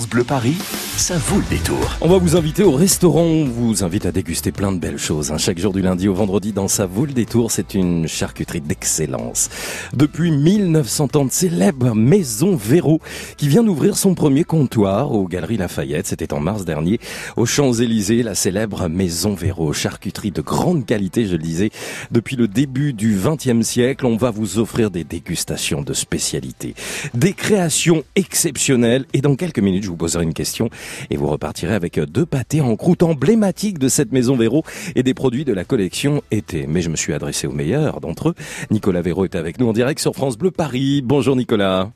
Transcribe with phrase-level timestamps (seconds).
[0.00, 0.58] Bleu Paris,
[0.96, 1.78] ça vaut le détour.
[2.00, 5.32] On va vous inviter au restaurant, on vous invite à déguster plein de belles choses.
[5.32, 5.38] hein.
[5.38, 9.50] Chaque jour du lundi au vendredi dans Ça vaut le détour, c'est une charcuterie d'excellence.
[9.92, 13.00] Depuis 1930, célèbre Maison Véro
[13.36, 17.00] qui vient d'ouvrir son premier comptoir aux Galeries Lafayette, c'était en mars dernier,
[17.36, 21.70] aux Champs-Élysées, la célèbre Maison Véro, charcuterie de grande qualité, je le disais.
[22.12, 26.74] Depuis le début du XXe siècle, on va vous offrir des dégustations de spécialités,
[27.14, 30.70] des créations exceptionnelles et dans quelques minutes, je vous poserai une question
[31.10, 34.62] et vous repartirez avec deux pâtés en croûte emblématiques de cette maison Véro
[34.94, 36.66] et des produits de la collection été.
[36.66, 38.34] Mais je me suis adressé au meilleur d'entre eux.
[38.70, 41.02] Nicolas Véro est avec nous en direct sur France Bleu Paris.
[41.04, 41.90] Bonjour Nicolas.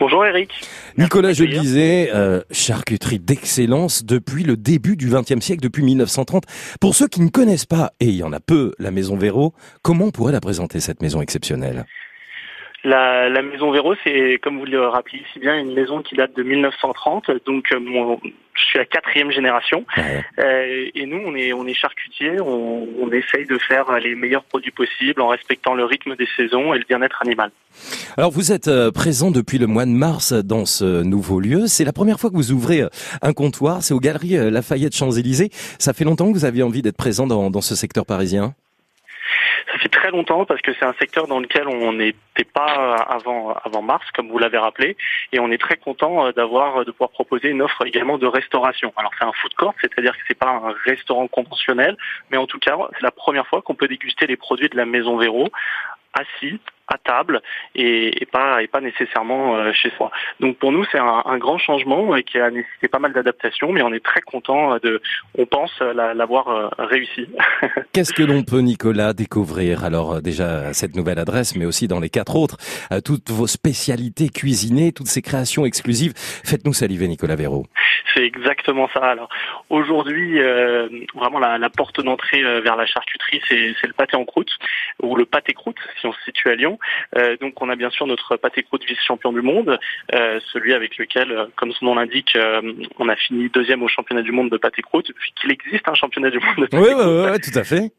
[0.00, 0.50] Bonjour Eric.
[0.98, 6.44] Nicolas, je le disais, euh, charcuterie d'excellence depuis le début du XXe siècle, depuis 1930.
[6.80, 9.54] Pour ceux qui ne connaissent pas, et il y en a peu, la maison Véro,
[9.82, 11.86] comment on pourrait la présenter cette maison exceptionnelle?
[12.84, 16.34] La, la maison Véro, c'est comme vous le rappelez si bien une maison qui date
[16.36, 17.30] de 1930.
[17.46, 18.18] Donc euh, mon-
[18.54, 19.84] je suis la quatrième génération.
[19.96, 20.24] Ouais.
[20.40, 22.40] Euh, et nous, on est on est charcutiers.
[22.40, 26.74] On, on essaye de faire les meilleurs produits possibles en respectant le rythme des saisons
[26.74, 27.50] et le bien-être animal.
[28.16, 31.66] Alors vous êtes euh, présent depuis le mois de mars dans ce nouveau lieu.
[31.68, 32.88] C'est la première fois que vous ouvrez euh,
[33.22, 33.82] un comptoir.
[33.82, 35.50] C'est aux Galeries Lafayette Champs-Élysées.
[35.78, 38.54] Ça fait longtemps que vous aviez envie d'être présent dans, dans ce secteur parisien?
[39.70, 43.52] Ça fait très longtemps parce que c'est un secteur dans lequel on n'était pas avant
[43.64, 44.96] avant mars, comme vous l'avez rappelé,
[45.32, 48.92] et on est très content euh, d'avoir de pouvoir proposer une offre également de restauration.
[48.96, 51.96] Alors c'est un food court, c'est-à-dire que c'est pas un restaurant conventionnel,
[52.30, 54.86] mais en tout cas c'est la première fois qu'on peut déguster les produits de la
[54.86, 55.48] Maison Véro
[56.14, 57.40] assis à table
[57.74, 60.10] et, et pas et pas nécessairement euh, chez soi.
[60.40, 63.72] Donc pour nous c'est un, un grand changement et qui a nécessité pas mal d'adaptations,
[63.72, 65.00] mais on est très content de,
[65.38, 67.26] on pense euh, la- l'avoir euh, réussi.
[67.92, 69.84] Qu'est-ce que l'on peut, Nicolas, découvrir?
[69.84, 72.56] Alors euh, déjà à cette nouvelle adresse, mais aussi dans les quatre autres,
[72.92, 76.12] euh, toutes vos spécialités cuisinées, toutes ces créations exclusives.
[76.44, 77.66] Faites-nous saliver, Nicolas Véro.
[78.14, 79.00] C'est exactement ça.
[79.00, 79.28] Alors
[79.70, 84.24] aujourd'hui, euh, vraiment la, la porte d'entrée euh, vers la charcuterie, c'est le pâté en
[84.24, 84.50] croûte
[85.02, 86.71] ou le pâté croûte si on se situe à Lyon.
[87.16, 89.78] Euh, donc on a bien sûr notre pâté croûte vice-champion du monde,
[90.14, 92.36] euh, celui avec lequel, euh, comme son nom l'indique,
[92.98, 96.30] on a fini deuxième au championnat du monde de pâté croûte, puisqu'il existe un championnat
[96.30, 97.30] du monde de pâté Oui, oui, croûte.
[97.32, 97.92] oui, tout à fait.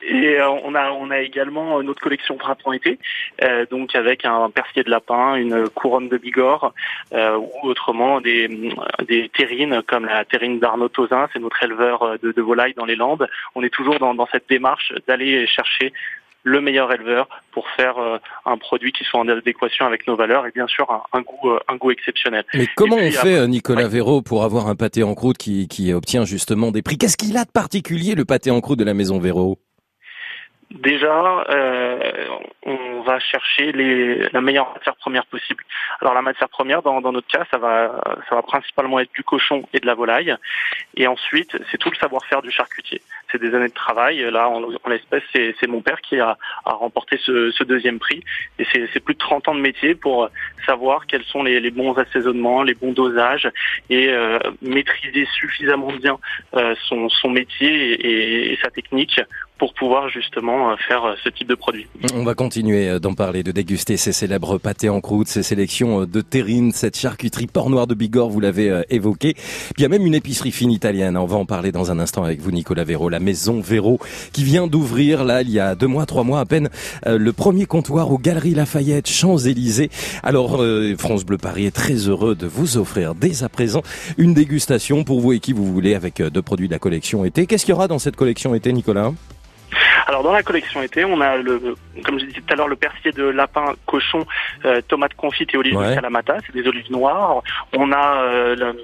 [0.00, 3.00] Et on a on a également notre collection printemps-été,
[3.42, 6.72] euh, donc avec un persier de lapin, une couronne de Bigorre,
[7.12, 8.46] euh, ou autrement des
[9.08, 12.94] des terrines comme la terrine d'Arnaud Tozin, c'est notre éleveur de, de volailles dans les
[12.94, 13.26] Landes.
[13.56, 15.92] On est toujours dans, dans cette démarche d'aller chercher
[16.48, 20.46] le meilleur éleveur pour faire euh, un produit qui soit en adéquation avec nos valeurs
[20.46, 22.44] et bien sûr un, un goût euh, un goût exceptionnel.
[22.54, 25.38] Mais comment puis on fait, après- euh, Nicolas Véro, pour avoir un pâté en croûte
[25.38, 26.98] qui, qui obtient justement des prix?
[26.98, 29.58] Qu'est-ce qu'il a de particulier, le pâté en croûte de la maison Véro
[30.70, 32.26] Déjà, euh,
[32.66, 35.64] on va chercher les, la meilleure matière première possible.
[36.02, 39.22] Alors la matière première, dans, dans notre cas, ça va, ça va principalement être du
[39.24, 40.36] cochon et de la volaille.
[40.94, 43.00] Et ensuite, c'est tout le savoir-faire du charcutier.
[43.30, 44.18] C'est des années de travail.
[44.30, 48.22] Là, en, en l'espèce, c'est, mon père qui a, remporté ce, deuxième prix.
[48.58, 50.30] Et c'est, plus de 30 ans de métier pour
[50.66, 53.50] savoir quels sont les, bons assaisonnements, les bons dosages
[53.90, 56.18] et euh, maîtriser suffisamment bien
[56.54, 59.20] euh, son, métier et sa technique
[59.58, 61.86] pour pouvoir justement euh, faire euh, ce type de produit.
[62.14, 66.04] On va continuer euh, d'en parler, de déguster ces célèbres pâtés en croûte, ces sélections
[66.04, 69.34] de terrine, cette charcuterie port noir de Bigorre, vous l'avez évoqué.
[69.76, 71.16] Il y a même une épicerie fine italienne.
[71.16, 73.98] On va en parler dans un instant avec vous, Nicolas Véro, la maison Véro,
[74.32, 76.68] qui vient d'ouvrir, là, il y a deux mois, trois mois à peine,
[77.06, 79.90] le premier comptoir aux Galeries Lafayette, Champs-Élysées.
[80.22, 80.62] Alors,
[80.98, 83.82] France Bleu Paris est très heureux de vous offrir dès à présent
[84.16, 87.46] une dégustation pour vous et qui vous voulez avec deux produits de la collection été.
[87.46, 89.12] Qu'est-ce qu'il y aura dans cette collection été, Nicolas?
[90.06, 91.74] Alors dans la collection été, on a le,
[92.04, 94.24] comme je disais tout à l'heure, le persier de lapin, cochon,
[94.64, 95.90] euh, tomate confite et olives Ouais.
[95.90, 97.42] de Kalamata, c'est des olives noires.
[97.76, 98.82] On a euh, le-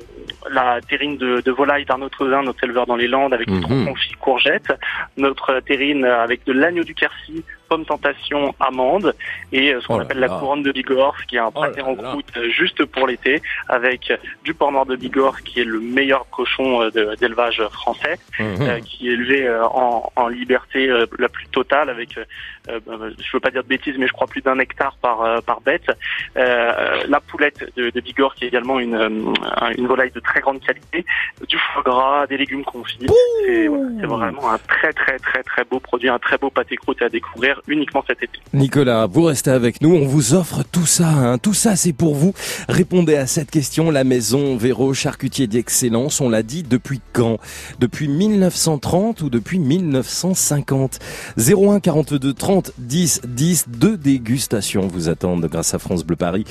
[0.51, 3.61] la terrine de, de volaille d'Arnaud Trezin, notre éleveur dans les Landes, avec Mhm.
[3.63, 4.73] tronc confit courgette.
[5.17, 9.15] Notre terrine avec de l'agneau du Quercy, pomme tentation, amande.
[9.53, 11.81] Et euh, ce qu'on Oh appelle la couronne de Bigorre, qui est un Oh pâté
[11.81, 14.13] là en croûte euh, juste pour l'été, avec
[14.45, 18.81] du porc noir de Bigorre, qui est le meilleur cochon euh, d'élevage français Mhm.
[18.83, 20.87] qui est élevé en, en liberté
[21.19, 22.19] la plus totale avec,
[22.69, 25.23] euh, euh, je veux pas dire de bêtises, mais je crois plus d'un hectare par
[25.23, 25.87] euh, par bête.
[26.37, 30.41] Euh, la poulette de, de Bigorre qui est également une euh, une volaille de très
[30.41, 31.05] grande qualité,
[31.49, 33.07] du foie gras, des légumes confits.
[33.47, 37.09] C'est vraiment un très très très très beau produit, un très beau pâté croûte à
[37.09, 38.39] découvrir uniquement cet été.
[38.53, 41.39] Nicolas, vous restez avec nous, on vous offre tout ça, hein.
[41.39, 42.33] tout ça c'est pour vous.
[42.69, 47.39] Répondez à cette question, la maison Véro, charcutier d'excellence, on l'a dit, depuis quand?
[47.79, 50.99] Depuis 1930 ou depuis 1950
[51.37, 56.45] 01 42 30 10 10, deux dégustations vous attendent grâce à France Bleu Paris.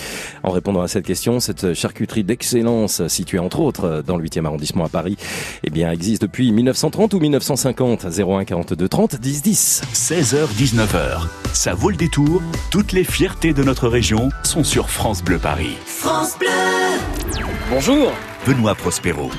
[0.43, 4.85] En répondant à cette question, cette charcuterie d'excellence située entre autres dans le 8e arrondissement
[4.85, 5.17] à Paris,
[5.63, 9.81] eh bien existe depuis 1930 ou 1950 01 42 30 10 10.
[9.93, 11.27] 16h 19h.
[11.53, 12.41] Ça vaut le détour.
[12.71, 15.77] Toutes les fiertés de notre région sont sur France Bleu Paris.
[15.85, 16.47] France Bleu
[17.69, 18.11] Bonjour
[18.45, 19.31] Benoît Prospero.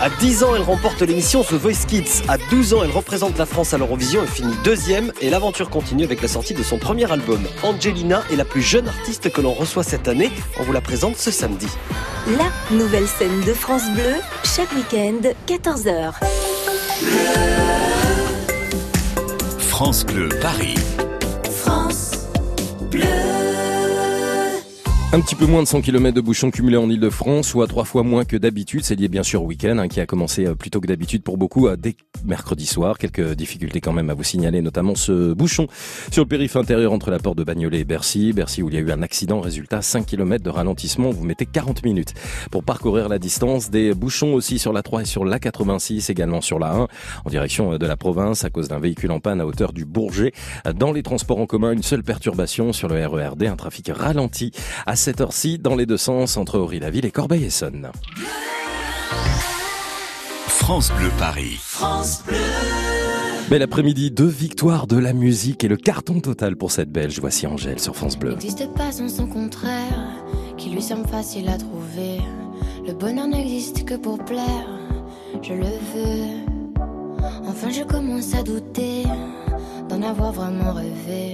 [0.00, 2.22] À 10 ans, elle remporte l'émission The Voice Kids.
[2.28, 5.12] À 12 ans, elle représente la France à l'Eurovision et finit deuxième.
[5.20, 7.40] Et l'aventure continue avec la sortie de son premier album.
[7.64, 10.30] Angelina est la plus jeune artiste que l'on reçoit cette année.
[10.60, 11.66] On vous la présente ce samedi.
[12.28, 14.14] La nouvelle scène de France Bleu,
[14.44, 16.12] chaque week-end, 14h.
[19.58, 20.76] France Bleu Paris.
[21.50, 22.12] France
[22.88, 23.37] Bleu
[25.10, 28.02] Un petit peu moins de 100 km de bouchons cumulés en Ile-de-France, soit trois fois
[28.02, 28.84] moins que d'habitude.
[28.84, 31.22] C'est lié bien sûr au week-end, hein, qui a commencé euh, plus tôt que d'habitude
[31.22, 31.96] pour beaucoup euh, dès
[32.26, 32.98] mercredi soir.
[32.98, 35.66] Quelques difficultés quand même à vous signaler, notamment ce bouchon
[36.12, 38.34] sur le périph' intérieur entre la porte de Bagnolet et Bercy.
[38.34, 41.08] Bercy où il y a eu un accident, résultat 5 km de ralentissement.
[41.08, 42.12] Vous mettez 40 minutes
[42.50, 43.70] pour parcourir la distance.
[43.70, 46.80] Des bouchons aussi sur la 3 et sur la 86, également sur la 1,
[47.24, 49.86] en direction euh, de la province à cause d'un véhicule en panne à hauteur du
[49.86, 50.32] Bourget.
[50.76, 54.52] Dans les transports en commun, une seule perturbation sur le RERD, un trafic ralenti
[54.98, 57.90] cette heure-ci dans les deux sens entre Aury-la-Ville et Corbeil-Essonne.
[60.46, 61.56] France Bleu Paris.
[61.60, 62.36] France Bleu
[63.48, 67.18] Bel après-midi, deux victoires de la musique et le carton total pour cette Belge.
[67.20, 68.32] Voici Angèle sur France Bleu.
[68.32, 70.12] N'existe pas sans son contraire,
[70.58, 72.20] qui lui semble facile à trouver.
[72.86, 74.68] Le bonheur n'existe que pour plaire,
[75.42, 76.48] je le veux.
[77.46, 79.04] Enfin, je commence à douter
[79.98, 81.32] d'en avoir vraiment rêvé.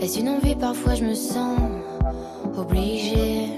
[0.00, 1.58] Est-ce une envie Parfois, je me sens
[2.56, 3.48] obligée.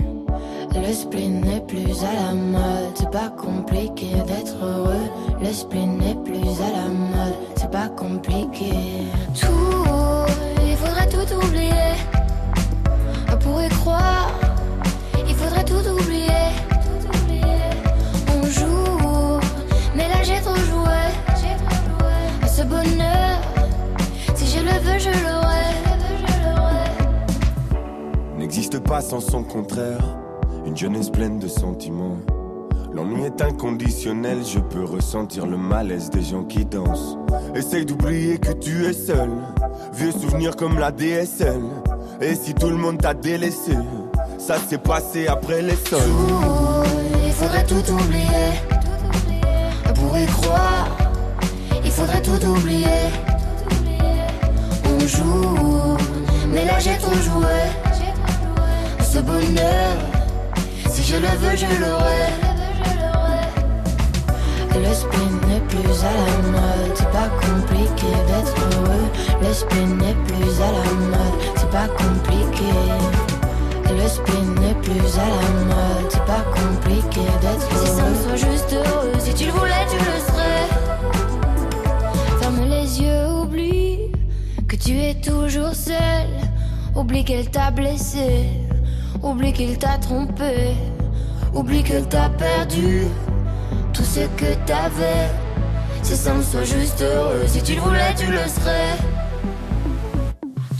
[0.74, 5.08] Le spleen n'est plus à la mode, c'est pas compliqué d'être heureux.
[5.40, 8.72] Le spleen n'est plus à la mode, c'est pas compliqué.
[9.40, 10.26] Tout,
[10.66, 11.94] il faudrait tout oublier.
[13.32, 14.30] On pourrait croire,
[15.26, 16.65] il faudrait tout oublier.
[28.86, 30.04] Pas sans son contraire.
[30.64, 32.16] Une jeunesse pleine de sentiments.
[32.92, 37.18] L'ennui est inconditionnel, je peux ressentir le malaise des gens qui dansent.
[37.54, 39.30] Essaye d'oublier que tu es seul.
[39.92, 41.60] Vieux souvenirs comme la DSL.
[42.20, 43.76] Et si tout le monde t'a délaissé,
[44.38, 46.00] ça s'est passé après les sols.
[47.26, 48.52] Il faudrait tout oublier.
[49.88, 50.88] On pourrait croire,
[51.84, 53.10] il faudrait tout oublier.
[54.84, 55.96] On joue,
[56.52, 57.85] mais là j'ai joué.
[59.12, 59.96] Ce bonheur,
[60.90, 62.28] si je le veux, je l'aurai.
[64.74, 69.08] Le spin n'est plus à la mode, c'est pas compliqué d'être heureux.
[69.40, 72.72] Le spin n'est plus à la mode, c'est pas compliqué.
[73.88, 77.86] Le spin n'est plus à la mode, c'est pas compliqué d'être heureux.
[77.86, 80.68] Si ça me soit juste heureux, si tu le voulais, tu le serais.
[82.40, 84.10] Ferme les yeux, oublie
[84.68, 86.28] que tu es toujours seul.
[86.94, 88.48] Oublie qu'elle t'a blessé,
[89.26, 90.76] oublie qu'il t'a trompé,
[91.52, 93.06] oublie qu'elle t'a perdu
[93.92, 95.28] tout ce que t'avais.
[96.02, 98.94] Si ça me soit juste heureux, si tu le voulais, tu le serais.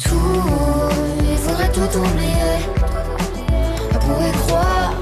[0.05, 0.43] Tout,
[1.29, 2.57] il faudrait tout oublier.
[3.95, 4.93] On pourrait croire,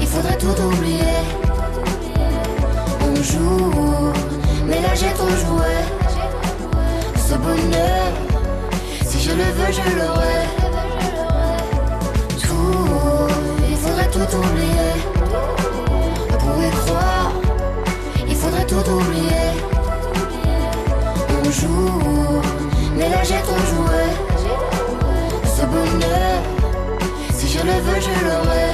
[0.00, 1.18] il faudrait tout oublier.
[3.02, 4.12] On joue,
[4.66, 5.74] mais là j'ai trop joué.
[7.16, 8.12] Ce bonheur,
[9.04, 10.65] si je le veux, je l'aurai.
[14.24, 14.94] Tout oublier.
[16.32, 17.32] On pourrait croire,
[18.26, 19.48] il faudrait tout oublier.
[21.44, 22.40] On joue,
[22.96, 24.04] mais là j'ai trop joué.
[25.44, 26.38] Ce bonheur,
[27.34, 28.68] si je le veux, je l'aurai.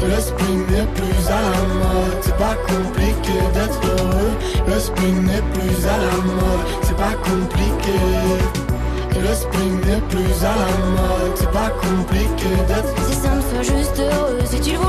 [0.00, 4.34] Le spin n'est plus à la mode, c'est pas compliqué d'être heureux.
[4.66, 7.98] Le spin n'est plus à la mode, c'est pas compliqué.
[9.14, 13.62] Le spin n'est plus à la mode, c'est pas compliqué d'être Si ça me soit
[13.62, 14.87] juste heureux, si tu le voulais,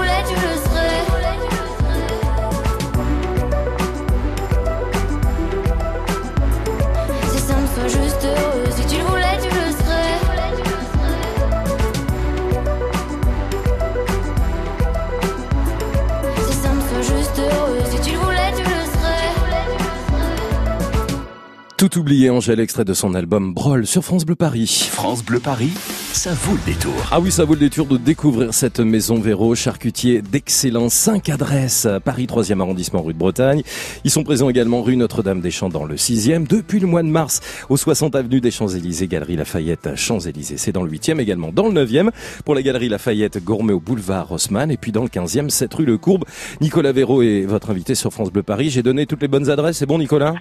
[21.90, 24.90] Tout oublié, Angèle, extrait de son album Brol sur France Bleu Paris.
[24.92, 25.72] France Bleu Paris,
[26.12, 26.94] ça vaut le détour.
[27.12, 30.94] Ah oui, ça vaut le détour de découvrir cette maison Véro, charcutier d'excellence.
[30.94, 33.64] Cinq adresses, Paris 3e arrondissement, rue de Bretagne.
[34.04, 36.46] Ils sont présents également rue Notre-Dame-des-Champs dans le 6e.
[36.46, 40.58] Depuis le mois de mars, au 60 avenue des Champs-Élysées, Galerie Lafayette, Champs-Élysées.
[40.58, 42.12] C'est dans le 8e également, dans le 9e.
[42.46, 44.70] Pour la Galerie Lafayette, Gourmet au boulevard Haussmann.
[44.70, 46.26] Et puis dans le 15e, 7 rue Le Courbe.
[46.62, 48.70] Nicolas Véro est votre invité sur France Bleu Paris.
[48.70, 49.78] J'ai donné toutes les bonnes adresses.
[49.78, 50.36] C'est bon, Nicolas?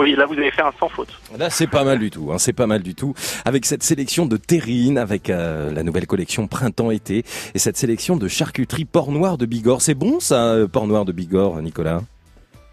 [0.00, 1.12] Oui, là vous avez fait un sans faute.
[1.38, 2.30] Là, c'est pas mal du tout.
[2.32, 3.14] Hein, c'est pas mal du tout.
[3.44, 8.26] Avec cette sélection de terrines, avec euh, la nouvelle collection printemps-été, et cette sélection de
[8.26, 9.82] charcuterie port noir de Bigorre.
[9.82, 12.00] C'est bon ça, euh, port noir de Bigorre, Nicolas?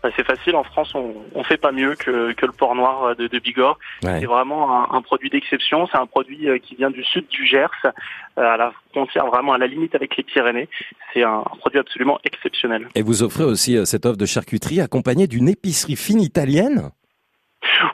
[0.04, 3.16] Bah, C'est facile, en France on, on fait pas mieux que, que le port noir
[3.16, 3.80] de, de Bigorre.
[4.04, 4.20] Ouais.
[4.20, 7.46] C'est vraiment un, un produit d'exception, c'est un produit euh, qui vient du sud du
[7.48, 7.92] Gers, euh,
[8.38, 10.70] à la frontière vraiment à la limite avec les Pyrénées.
[11.14, 12.88] C'est un, un produit absolument exceptionnel.
[12.94, 16.92] Et vous offrez aussi euh, cette offre de charcuterie accompagnée d'une épicerie fine italienne?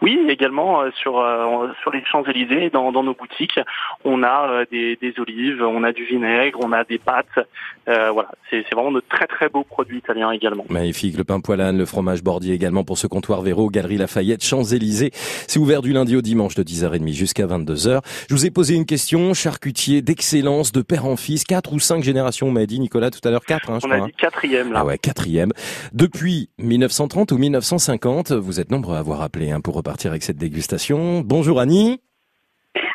[0.01, 3.59] Oui, également euh, sur euh, sur les Champs-Élysées, dans, dans nos boutiques,
[4.03, 7.25] on a euh, des, des olives, on a du vinaigre, on a des pâtes.
[7.89, 10.65] Euh, voilà, c'est c'est vraiment de très très beaux produits italiens également.
[10.69, 15.11] Magnifique, le pain poilane, le fromage bordier également pour ce comptoir Véro, Galerie Lafayette, Champs-Élysées.
[15.13, 18.01] C'est ouvert du lundi au dimanche de 10h30 jusqu'à 22h.
[18.29, 22.03] Je vous ai posé une question, charcutier d'excellence, de père en fils, quatre ou cinq
[22.03, 24.01] générations, on m'a dit Nicolas tout à l'heure, quatre, hein, je On crois.
[24.01, 24.07] a hein.
[24.07, 24.79] dit quatrième là.
[24.81, 25.51] Ah ouais, quatrième.
[25.93, 30.38] Depuis 1930 ou 1950, vous êtes nombreux à avoir appelé hein, pour repartir avec cette
[30.38, 31.22] dégustation.
[31.22, 32.01] Bonjour Annie.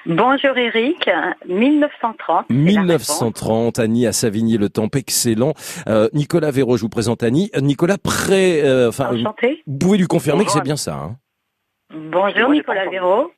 [0.06, 1.08] Bonjour Eric,
[1.46, 2.46] 1930.
[2.48, 5.52] c'est la 1930, Annie à Savigny-le-Temple, excellent.
[5.86, 7.50] Euh, Nicolas Véro, je vous présente Annie.
[7.54, 9.14] Euh, Nicolas, prêt, euh, enfin.
[9.14, 9.62] Enchanté.
[9.66, 10.94] vous pouvez lui confirmer que c'est bien ça.
[10.94, 11.16] Hein
[11.94, 13.30] Bonjour Nicolas Véro.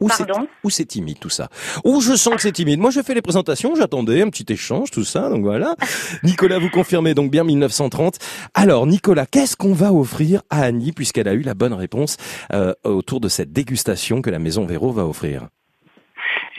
[0.00, 1.48] Ou c'est Pardon ou c'est timide tout ça?
[1.84, 2.80] Ou je sens que c'est timide?
[2.80, 5.28] Moi, je fais les présentations, j'attendais un petit échange, tout ça.
[5.28, 5.74] Donc voilà.
[6.22, 8.18] Nicolas, vous confirmez donc bien 1930.
[8.54, 12.16] Alors, Nicolas, qu'est-ce qu'on va offrir à Annie puisqu'elle a eu la bonne réponse
[12.52, 15.48] euh, autour de cette dégustation que la Maison Véro va offrir?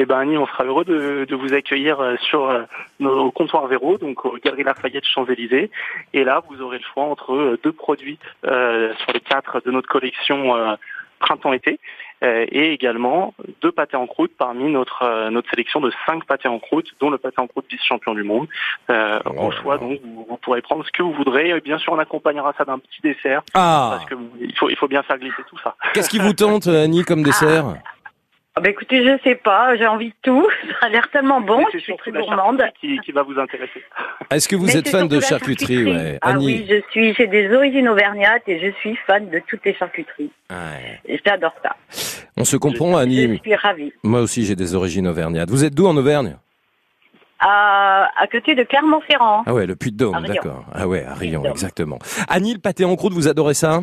[0.01, 2.63] Eh ben Annie, on sera heureux de, de vous accueillir euh, sur euh,
[3.01, 5.69] nos comptoirs Véro, donc au Galerie Lafayette Champs-Élysées.
[6.13, 9.72] Et là, vous aurez le choix entre euh, deux produits euh, sur les quatre de
[9.72, 10.75] notre collection euh,
[11.19, 11.81] printemps-été,
[12.21, 16.59] et également deux pâtés en croûte parmi notre euh, notre sélection de cinq pâtés en
[16.59, 18.47] croûte, dont le pâté en croûte vice-champion du monde.
[18.89, 21.49] Euh, Oh au choix, donc vous, vous pourrez prendre ce que vous voudrez.
[21.49, 24.75] Et bien sûr, on accompagnera ça d'un petit dessert, Ah parce que il faut il
[24.75, 25.75] faut bien faire glisser tout ça.
[25.93, 27.65] Qu'est-ce qui vous tente, Annie, comme dessert
[28.55, 30.45] Ah bah écoutez, je sais pas, j'ai envie de tout.
[30.81, 32.59] Ça a l'air tellement bon, je suis très la gourmande.
[32.59, 33.83] charcuterie Qui, qui va vous intéresser.
[34.31, 36.17] Est-ce que vous Mais êtes fan de charcuterie, ouais.
[36.21, 39.63] Ah Annie oui, je suis, j'ai des origines auvergnates et je suis fan de toutes
[39.65, 40.31] les charcuteries.
[40.51, 41.19] Ouais.
[41.25, 41.75] J'adore ça.
[42.39, 43.39] On se comprend, Je Annie.
[43.43, 43.91] suis ravie.
[44.03, 45.50] Moi aussi, j'ai des origines auvergnates.
[45.50, 46.38] Vous êtes d'où en Auvergne?
[47.39, 49.43] À, à côté de Clermont-Ferrand.
[49.46, 50.65] Ah ouais, le Puy-de-Dôme, d'accord.
[50.74, 52.00] Ah ouais, à Rion, exactement.
[52.27, 53.81] Annie, le pâté en croûte, vous adorez ça?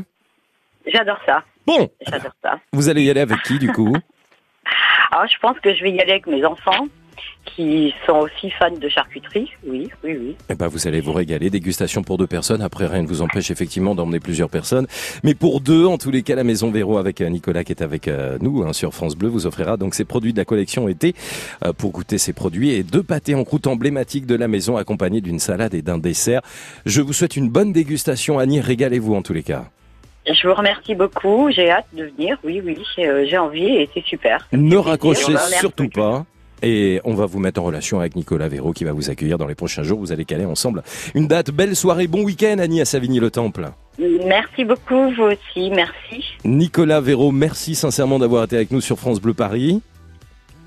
[0.87, 1.43] J'adore ça.
[1.67, 2.59] Bon, J'adore ça.
[2.73, 3.95] vous allez y aller avec qui, du coup?
[5.11, 6.87] Alors, je pense que je vais y aller avec mes enfants
[7.45, 9.51] qui sont aussi fans de charcuterie.
[9.67, 10.37] Oui, oui, oui.
[10.51, 11.51] Eh ben, vous allez vous régaler.
[11.51, 12.61] Dégustation pour deux personnes.
[12.61, 14.87] Après, rien ne vous empêche effectivement d'emmener plusieurs personnes.
[15.25, 17.83] Mais pour deux, en tous les cas, la Maison Véro avec euh, Nicolas qui est
[17.83, 20.89] avec euh, nous hein, sur France Bleu vous offrira donc ces produits de la collection
[20.89, 21.15] été
[21.65, 25.21] euh, pour goûter ces produits et deux pâtés en croûte emblématiques de la maison accompagnés
[25.21, 26.43] d'une salade et d'un dessert.
[26.85, 28.61] Je vous souhaite une bonne dégustation, Annie.
[28.61, 29.65] Régalez-vous en tous les cas.
[30.27, 31.51] Je vous remercie beaucoup.
[31.51, 32.37] J'ai hâte de venir.
[32.45, 34.47] Oui, oui, j'ai envie et c'est super.
[34.53, 36.27] Ne raccrochez surtout pas.
[36.63, 39.47] Et on va vous mettre en relation avec Nicolas Véro qui va vous accueillir dans
[39.47, 39.99] les prochains jours.
[39.99, 40.83] Vous allez caler ensemble
[41.15, 41.51] une date.
[41.51, 43.71] Belle soirée, bon week-end Annie à Savigny-le-Temple.
[43.99, 45.71] Merci beaucoup, vous aussi.
[45.71, 46.25] Merci.
[46.45, 49.81] Nicolas Véro, merci sincèrement d'avoir été avec nous sur France Bleu Paris.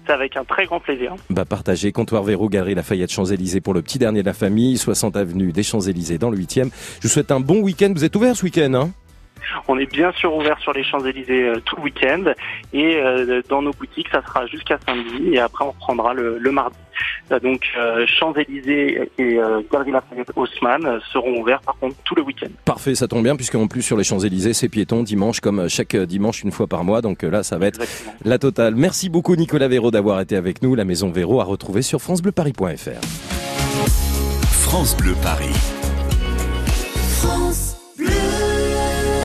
[0.05, 1.15] C'est avec un très grand plaisir.
[1.29, 5.15] Bah, partagez Comptoir Véro, Galerie Lafayette, Champs-Élysées pour le petit dernier de la famille, 60
[5.15, 6.71] avenue des Champs-Élysées dans le 8e.
[6.99, 7.91] Je vous souhaite un bon week-end.
[7.93, 8.89] Vous êtes ouvert ce week-end, hein?
[9.67, 12.23] On est bien sûr ouvert sur les Champs-Élysées euh, tout le week-end
[12.73, 16.51] et euh, dans nos boutiques, ça sera jusqu'à samedi et après on reprendra le, le
[16.51, 16.77] mardi.
[17.31, 22.21] Euh, donc euh, Champs-Élysées et euh, Galerie Lafayette Haussmann seront ouverts par contre tout le
[22.23, 22.49] week-end.
[22.65, 26.43] Parfait, ça tombe bien puisqu'en plus sur les Champs-Élysées, c'est piéton dimanche comme chaque dimanche
[26.43, 27.01] une fois par mois.
[27.01, 28.15] Donc là, ça va être Exactement.
[28.25, 28.75] la totale.
[28.75, 30.75] Merci beaucoup Nicolas Véro d'avoir été avec nous.
[30.75, 33.01] La Maison Véro à retrouver sur francebleuparis.fr.
[34.51, 35.53] France Bleu Paris.
[37.21, 37.68] France